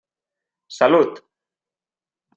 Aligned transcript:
Salut! 0.77 1.13